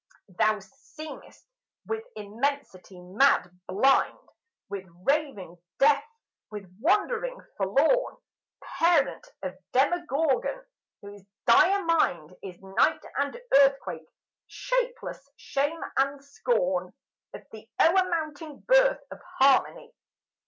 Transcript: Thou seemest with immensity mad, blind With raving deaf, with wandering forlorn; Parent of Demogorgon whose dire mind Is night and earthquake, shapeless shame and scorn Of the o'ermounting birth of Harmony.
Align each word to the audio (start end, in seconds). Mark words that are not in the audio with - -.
Thou 0.39 0.57
seemest 0.57 1.45
with 1.85 2.03
immensity 2.15 2.99
mad, 2.99 3.51
blind 3.67 4.17
With 4.67 4.87
raving 5.03 5.59
deaf, 5.77 6.03
with 6.49 6.65
wandering 6.81 7.37
forlorn; 7.55 8.17
Parent 8.79 9.27
of 9.43 9.59
Demogorgon 9.73 10.65
whose 11.03 11.23
dire 11.45 11.85
mind 11.85 12.35
Is 12.41 12.59
night 12.63 13.03
and 13.17 13.39
earthquake, 13.61 14.07
shapeless 14.47 15.29
shame 15.37 15.81
and 15.95 16.25
scorn 16.25 16.95
Of 17.35 17.45
the 17.51 17.69
o'ermounting 17.79 18.61
birth 18.65 19.03
of 19.11 19.21
Harmony. 19.37 19.93